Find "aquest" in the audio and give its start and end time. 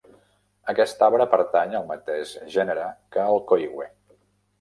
0.71-1.03